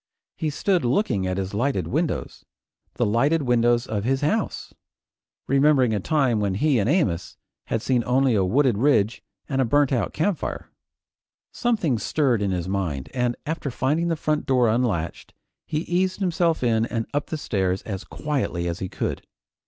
He 0.35 0.49
stood 0.49 0.83
looking 0.83 1.27
at 1.27 1.37
his 1.37 1.53
lighted 1.53 1.85
windows, 1.85 2.43
the 2.95 3.05
lighted 3.05 3.43
windows 3.43 3.85
of 3.85 4.03
his 4.03 4.21
house, 4.21 4.73
remembering 5.45 5.93
a 5.93 5.99
time 5.99 6.39
when 6.39 6.55
he 6.55 6.79
and 6.79 6.89
Amos 6.89 7.37
had 7.67 7.83
seen 7.83 8.03
only 8.07 8.33
a 8.33 8.43
wooded 8.43 8.79
ridge 8.79 9.21
and 9.47 9.61
a 9.61 9.63
burnt 9.63 9.91
out 9.91 10.11
campfire. 10.11 10.71
Something 11.51 11.99
stirred 11.99 12.41
in 12.41 12.49
his 12.49 12.67
mind, 12.67 13.09
and 13.13 13.35
after 13.45 13.69
finding 13.69 14.07
the 14.07 14.15
front 14.15 14.47
door 14.47 14.67
unlatched, 14.69 15.35
he 15.67 15.81
eased 15.81 16.19
himself 16.19 16.63
in 16.63 16.87
and 16.87 17.05
up 17.13 17.27
the 17.27 17.37
stairs 17.37 17.83
as 17.83 18.03
quietly 18.03 18.67
as 18.67 18.79
he 18.79 18.89
could. 18.89 19.21